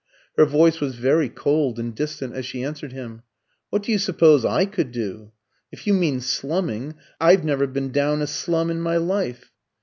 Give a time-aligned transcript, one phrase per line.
[0.35, 3.21] Her voice was very cold and distant as she answered him.
[3.69, 5.31] "What do you suppose I could do?
[5.71, 9.51] If you mean slumming, I've never been down a slum in my life."